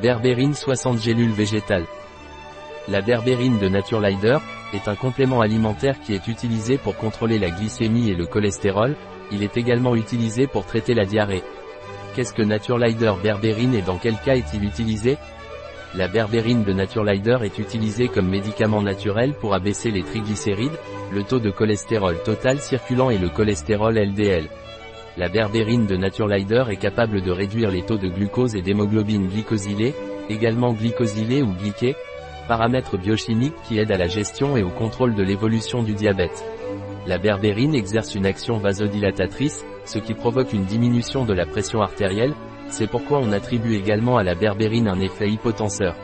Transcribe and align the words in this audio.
Berbérine 0.00 0.54
60 0.54 1.00
gélules 1.00 1.32
végétales. 1.32 1.84
La 2.88 3.02
berbérine 3.02 3.58
de 3.58 3.68
Naturelider 3.68 4.38
est 4.72 4.88
un 4.88 4.94
complément 4.94 5.42
alimentaire 5.42 6.00
qui 6.00 6.14
est 6.14 6.28
utilisé 6.28 6.78
pour 6.78 6.96
contrôler 6.96 7.38
la 7.38 7.50
glycémie 7.50 8.08
et 8.08 8.14
le 8.14 8.24
cholestérol, 8.24 8.96
il 9.30 9.42
est 9.42 9.58
également 9.58 9.94
utilisé 9.94 10.46
pour 10.46 10.64
traiter 10.64 10.94
la 10.94 11.04
diarrhée. 11.04 11.42
Qu'est-ce 12.16 12.32
que 12.32 12.42
Naturelider 12.42 13.12
berbérine 13.22 13.74
et 13.74 13.82
dans 13.82 13.98
quel 13.98 14.16
cas 14.16 14.34
est-il 14.34 14.64
utilisé? 14.64 15.18
La 15.94 16.08
berbérine 16.08 16.64
de 16.64 16.72
Naturelider 16.72 17.36
est 17.42 17.58
utilisée 17.58 18.08
comme 18.08 18.30
médicament 18.30 18.80
naturel 18.80 19.34
pour 19.34 19.52
abaisser 19.54 19.90
les 19.90 20.02
triglycérides, 20.02 20.78
le 21.12 21.22
taux 21.22 21.38
de 21.38 21.50
cholestérol 21.50 22.16
total 22.24 22.60
circulant 22.60 23.10
et 23.10 23.18
le 23.18 23.28
cholestérol 23.28 23.98
LDL. 23.98 24.48
La 25.18 25.28
berbérine 25.28 25.86
de 25.86 25.96
Naturelider 25.96 26.64
est 26.70 26.76
capable 26.76 27.20
de 27.20 27.30
réduire 27.30 27.70
les 27.70 27.82
taux 27.82 27.98
de 27.98 28.08
glucose 28.08 28.56
et 28.56 28.62
d'hémoglobine 28.62 29.28
glycosylée, 29.28 29.94
également 30.30 30.72
glycosylée 30.72 31.42
ou 31.42 31.52
glyquée, 31.52 31.94
paramètres 32.48 32.96
biochimiques 32.96 33.60
qui 33.68 33.78
aident 33.78 33.92
à 33.92 33.98
la 33.98 34.08
gestion 34.08 34.56
et 34.56 34.62
au 34.62 34.70
contrôle 34.70 35.14
de 35.14 35.22
l'évolution 35.22 35.82
du 35.82 35.92
diabète. 35.92 36.42
La 37.06 37.18
berbérine 37.18 37.74
exerce 37.74 38.14
une 38.14 38.24
action 38.24 38.56
vasodilatatrice, 38.56 39.66
ce 39.84 39.98
qui 39.98 40.14
provoque 40.14 40.54
une 40.54 40.64
diminution 40.64 41.26
de 41.26 41.34
la 41.34 41.44
pression 41.44 41.82
artérielle, 41.82 42.34
c'est 42.68 42.88
pourquoi 42.88 43.18
on 43.18 43.32
attribue 43.32 43.74
également 43.74 44.16
à 44.16 44.22
la 44.22 44.34
berbérine 44.34 44.88
un 44.88 45.00
effet 45.00 45.28
hypotenseur. 45.28 45.94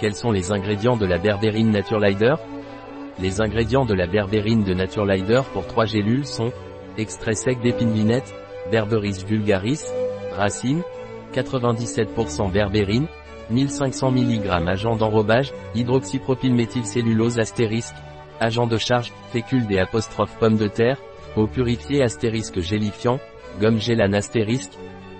Quels 0.00 0.14
sont 0.14 0.30
les 0.30 0.52
ingrédients 0.52 0.96
de 0.96 1.04
la 1.04 1.18
berbérine 1.18 1.70
Naturelider? 1.70 2.36
Les 3.20 3.42
ingrédients 3.42 3.84
de 3.84 3.94
la 3.94 4.06
berbérine 4.06 4.64
de 4.64 4.72
Naturelider 4.72 5.42
pour 5.52 5.66
3 5.66 5.84
gélules 5.84 6.24
sont 6.24 6.50
extrait 6.98 7.34
sec 7.34 7.60
d'épinvinette, 7.60 8.34
Berberis 8.70 9.24
vulgaris, 9.26 9.84
racine, 10.36 10.82
97% 11.34 12.50
berbérine, 12.50 13.06
1500 13.50 14.10
mg 14.10 14.48
agent 14.66 14.96
d'enrobage, 14.96 15.52
hydroxypropylméthylcellulose 15.74 17.38
astérisque, 17.38 17.94
agent 18.40 18.66
de 18.66 18.76
charge, 18.76 19.12
fécule 19.32 19.66
des 19.66 19.78
apostrophes 19.78 20.36
pommes 20.38 20.56
de 20.56 20.68
terre, 20.68 20.98
eau 21.36 21.46
purifiée 21.46 22.02
astérisque 22.02 22.60
gélifiant, 22.60 23.20
gomme 23.60 23.78
gélane 23.78 24.14
astérisque, 24.14 24.72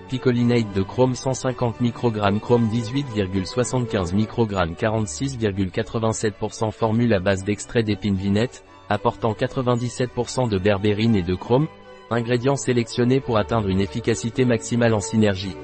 picolinate 0.09 0.73
de 0.73 0.81
chrome 0.81 1.15
150 1.15 1.81
microgrammes 1.81 2.39
chrome 2.39 2.67
18,75 2.67 4.15
microgrammes 4.15 4.73
46,87% 4.73 6.71
formule 6.71 7.13
à 7.13 7.19
base 7.19 7.43
d'extrait 7.43 7.83
d'épine 7.83 8.15
vinette, 8.15 8.63
apportant 8.89 9.33
97% 9.33 10.49
de 10.49 10.57
berbérine 10.57 11.15
et 11.15 11.21
de 11.21 11.35
chrome, 11.35 11.67
ingrédients 12.09 12.55
sélectionnés 12.55 13.21
pour 13.21 13.37
atteindre 13.37 13.69
une 13.69 13.81
efficacité 13.81 14.45
maximale 14.45 14.93
en 14.93 14.99
synergie. 14.99 15.55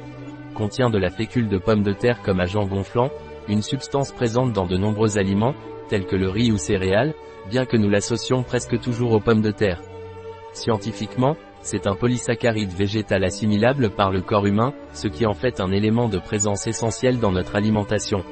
Contient 0.53 0.89
de 0.89 0.99
la 0.99 1.09
fécule 1.09 1.49
de 1.49 1.57
pomme 1.57 1.83
de 1.83 1.93
terre 1.93 2.21
comme 2.21 2.39
agent 2.39 2.65
gonflant, 2.65 3.09
une 3.47 3.61
substance 3.61 4.11
présente 4.11 4.53
dans 4.53 4.67
de 4.67 4.77
nombreux 4.77 5.17
aliments, 5.17 5.55
tels 5.89 6.05
que 6.05 6.15
le 6.15 6.29
riz 6.29 6.51
ou 6.51 6.57
céréales, 6.57 7.13
bien 7.49 7.65
que 7.65 7.77
nous 7.77 7.89
l'associons 7.89 8.43
presque 8.43 8.79
toujours 8.79 9.11
aux 9.11 9.19
pommes 9.19 9.41
de 9.41 9.51
terre. 9.51 9.81
Scientifiquement, 10.53 11.35
c'est 11.61 11.87
un 11.87 11.95
polysaccharide 11.95 12.71
végétal 12.71 13.23
assimilable 13.23 13.89
par 13.89 14.11
le 14.11 14.21
corps 14.21 14.45
humain, 14.45 14.73
ce 14.93 15.07
qui 15.07 15.25
en 15.25 15.33
fait 15.33 15.59
un 15.59 15.71
élément 15.71 16.07
de 16.07 16.19
présence 16.19 16.67
essentiel 16.67 17.19
dans 17.19 17.31
notre 17.31 17.55
alimentation. 17.55 18.23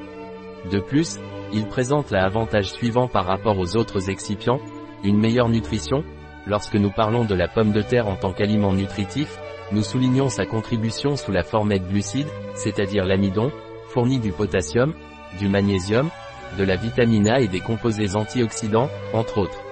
De 0.70 0.78
plus, 0.78 1.18
il 1.52 1.66
présente 1.66 2.10
l'avantage 2.10 2.72
suivant 2.72 3.08
par 3.08 3.26
rapport 3.26 3.58
aux 3.58 3.76
autres 3.76 4.08
excipients, 4.08 4.60
une 5.04 5.18
meilleure 5.18 5.48
nutrition 5.48 6.02
Lorsque 6.46 6.74
nous 6.74 6.90
parlons 6.90 7.24
de 7.24 7.34
la 7.34 7.48
pomme 7.48 7.72
de 7.72 7.80
terre 7.80 8.06
en 8.06 8.16
tant 8.16 8.32
qu'aliment 8.32 8.72
nutritif, 8.72 9.38
nous 9.72 9.82
soulignons 9.82 10.28
sa 10.28 10.44
contribution 10.44 11.16
sous 11.16 11.32
la 11.32 11.42
forme 11.42 11.72
de 11.72 11.78
glucides, 11.78 12.28
c'est-à-dire 12.54 13.06
l'amidon, 13.06 13.50
fournit 13.88 14.18
du 14.18 14.30
potassium, 14.30 14.92
du 15.38 15.48
magnésium, 15.48 16.10
de 16.58 16.64
la 16.64 16.76
vitamine 16.76 17.28
A 17.28 17.40
et 17.40 17.48
des 17.48 17.60
composés 17.60 18.14
antioxydants, 18.14 18.90
entre 19.14 19.38
autres. 19.38 19.62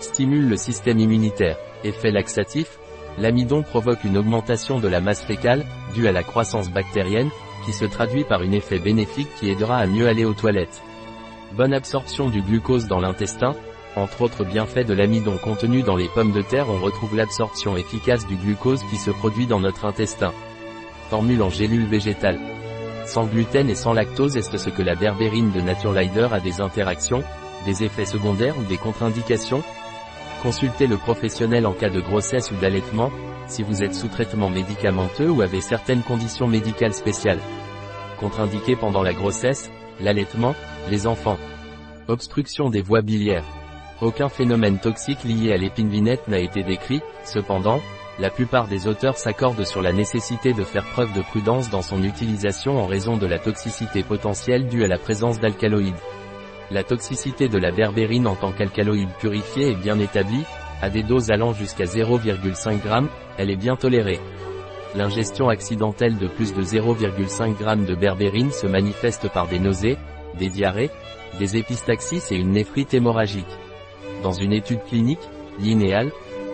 Stimule 0.00 0.48
le 0.48 0.56
système 0.56 0.98
immunitaire. 0.98 1.58
Effet 1.84 2.10
laxatif, 2.10 2.78
l'amidon 3.18 3.62
provoque 3.62 4.04
une 4.04 4.16
augmentation 4.16 4.80
de 4.80 4.88
la 4.88 5.00
masse 5.00 5.24
fécale, 5.24 5.64
due 5.94 6.08
à 6.08 6.12
la 6.12 6.22
croissance 6.22 6.70
bactérienne, 6.70 7.30
qui 7.66 7.72
se 7.72 7.84
traduit 7.84 8.24
par 8.24 8.40
un 8.40 8.52
effet 8.52 8.78
bénéfique 8.78 9.28
qui 9.38 9.50
aidera 9.50 9.76
à 9.76 9.86
mieux 9.86 10.08
aller 10.08 10.24
aux 10.24 10.32
toilettes. 10.32 10.82
Bonne 11.52 11.74
absorption 11.74 12.30
du 12.30 12.40
glucose 12.40 12.86
dans 12.86 13.00
l'intestin, 13.00 13.54
entre 13.96 14.22
autres 14.22 14.44
bienfaits 14.44 14.86
de 14.86 14.94
l'amidon 14.94 15.38
contenu 15.38 15.82
dans 15.82 15.96
les 15.96 16.08
pommes 16.08 16.32
de 16.32 16.42
terre 16.42 16.68
on 16.68 16.80
retrouve 16.80 17.16
l'absorption 17.16 17.76
efficace 17.76 18.26
du 18.26 18.36
glucose 18.36 18.82
qui 18.90 18.96
se 18.96 19.10
produit 19.10 19.46
dans 19.46 19.60
notre 19.60 19.84
intestin. 19.84 20.32
Formule 21.10 21.42
en 21.42 21.50
gélule 21.50 21.86
végétale. 21.86 22.38
Sans 23.06 23.24
gluten 23.24 23.70
et 23.70 23.74
sans 23.74 23.94
lactose 23.94 24.36
est-ce 24.36 24.56
ce 24.58 24.70
que 24.70 24.82
la 24.82 24.94
berbérine 24.94 25.50
de 25.50 25.60
Naturelider 25.60 26.28
a 26.30 26.40
des 26.40 26.60
interactions, 26.60 27.24
des 27.64 27.82
effets 27.82 28.04
secondaires 28.04 28.58
ou 28.58 28.64
des 28.64 28.76
contre-indications? 28.76 29.62
Consultez 30.42 30.86
le 30.86 30.98
professionnel 30.98 31.66
en 31.66 31.72
cas 31.72 31.88
de 31.88 32.00
grossesse 32.00 32.50
ou 32.50 32.56
d'allaitement, 32.56 33.10
si 33.48 33.62
vous 33.62 33.82
êtes 33.82 33.94
sous 33.94 34.08
traitement 34.08 34.50
médicamenteux 34.50 35.30
ou 35.30 35.42
avez 35.42 35.60
certaines 35.60 36.02
conditions 36.02 36.46
médicales 36.46 36.94
spéciales. 36.94 37.40
Contre-indiqué 38.20 38.76
pendant 38.76 39.02
la 39.02 39.14
grossesse, 39.14 39.70
l'allaitement, 40.00 40.54
les 40.90 41.06
enfants. 41.06 41.38
Obstruction 42.08 42.68
des 42.68 42.82
voies 42.82 43.02
biliaires. 43.02 43.57
Aucun 44.00 44.28
phénomène 44.28 44.78
toxique 44.78 45.24
lié 45.24 45.52
à 45.52 45.56
l'épinvinette 45.56 46.28
n'a 46.28 46.38
été 46.38 46.62
décrit, 46.62 47.02
cependant, 47.24 47.80
la 48.20 48.30
plupart 48.30 48.68
des 48.68 48.86
auteurs 48.86 49.16
s'accordent 49.16 49.64
sur 49.64 49.82
la 49.82 49.92
nécessité 49.92 50.52
de 50.52 50.62
faire 50.62 50.84
preuve 50.84 51.12
de 51.14 51.20
prudence 51.20 51.68
dans 51.68 51.82
son 51.82 52.04
utilisation 52.04 52.78
en 52.78 52.86
raison 52.86 53.16
de 53.16 53.26
la 53.26 53.40
toxicité 53.40 54.04
potentielle 54.04 54.68
due 54.68 54.84
à 54.84 54.88
la 54.88 54.98
présence 54.98 55.40
d'alcaloïdes. 55.40 55.94
La 56.70 56.84
toxicité 56.84 57.48
de 57.48 57.58
la 57.58 57.72
berbérine 57.72 58.28
en 58.28 58.36
tant 58.36 58.52
qu'alcaloïde 58.52 59.10
purifié 59.18 59.72
est 59.72 59.82
bien 59.82 59.98
établie, 59.98 60.44
à 60.80 60.90
des 60.90 61.02
doses 61.02 61.32
allant 61.32 61.52
jusqu'à 61.52 61.84
0,5 61.84 62.82
g, 62.82 63.08
elle 63.36 63.50
est 63.50 63.56
bien 63.56 63.74
tolérée. 63.74 64.20
L'ingestion 64.94 65.48
accidentelle 65.48 66.18
de 66.18 66.28
plus 66.28 66.54
de 66.54 66.62
0,5 66.62 67.58
g 67.58 67.86
de 67.86 67.94
berbérine 67.96 68.52
se 68.52 68.68
manifeste 68.68 69.28
par 69.28 69.48
des 69.48 69.58
nausées, 69.58 69.98
des 70.38 70.50
diarrhées, 70.50 70.90
des 71.40 71.56
épistaxis 71.56 72.22
et 72.30 72.36
une 72.36 72.52
néphrite 72.52 72.94
hémorragique. 72.94 73.58
Dans 74.22 74.32
une 74.32 74.52
étude 74.52 74.82
clinique, 74.84 75.28
linéale, 75.58 76.10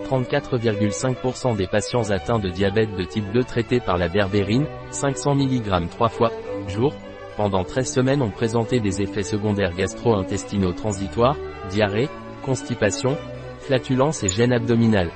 34,5% 0.09 1.55
des 1.55 1.67
patients 1.67 2.11
atteints 2.11 2.39
de 2.39 2.49
diabète 2.49 2.95
de 2.95 3.03
type 3.03 3.31
2 3.33 3.43
traités 3.43 3.79
par 3.79 3.97
la 3.97 4.07
berbérine, 4.07 4.67
500 4.91 5.35
mg 5.35 5.89
3 5.89 6.09
fois, 6.09 6.31
jour, 6.67 6.93
pendant 7.37 7.63
13 7.63 7.91
semaines 7.91 8.21
ont 8.21 8.29
présenté 8.29 8.79
des 8.79 9.01
effets 9.01 9.23
secondaires 9.23 9.75
gastro-intestinaux 9.75 10.73
transitoires, 10.73 11.37
diarrhée, 11.69 12.09
constipation, 12.43 13.17
flatulence 13.59 14.23
et 14.23 14.29
gêne 14.29 14.53
abdominale. 14.53 15.09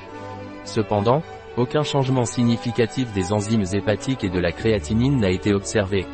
Cependant, 0.66 1.22
aucun 1.56 1.84
changement 1.84 2.26
significatif 2.26 3.12
des 3.14 3.32
enzymes 3.32 3.66
hépatiques 3.74 4.24
et 4.24 4.30
de 4.30 4.40
la 4.40 4.52
créatinine 4.52 5.20
n'a 5.20 5.30
été 5.30 5.54
observé. 5.54 6.06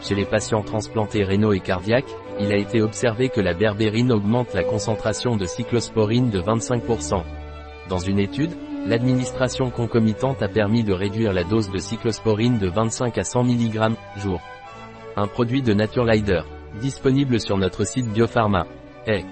Chez 0.00 0.14
les 0.14 0.24
patients 0.24 0.62
transplantés 0.62 1.22
rénaux 1.22 1.52
et 1.52 1.60
cardiaques, 1.60 2.10
il 2.42 2.52
a 2.52 2.56
été 2.56 2.82
observé 2.82 3.28
que 3.28 3.40
la 3.40 3.54
berbérine 3.54 4.10
augmente 4.10 4.52
la 4.52 4.64
concentration 4.64 5.36
de 5.36 5.46
cyclosporine 5.46 6.30
de 6.30 6.40
25%. 6.40 7.22
Dans 7.88 7.98
une 7.98 8.18
étude, 8.18 8.50
l'administration 8.86 9.70
concomitante 9.70 10.42
a 10.42 10.48
permis 10.48 10.82
de 10.82 10.92
réduire 10.92 11.32
la 11.32 11.44
dose 11.44 11.70
de 11.70 11.78
cyclosporine 11.78 12.58
de 12.58 12.68
25 12.68 13.16
à 13.16 13.24
100 13.24 13.44
mg 13.44 13.94
jour. 14.16 14.40
Un 15.16 15.28
produit 15.28 15.62
de 15.62 15.72
Naturelider, 15.72 16.42
disponible 16.80 17.38
sur 17.38 17.58
notre 17.58 17.84
site 17.84 18.08
Biopharma. 18.08 18.66
Hey. 19.06 19.24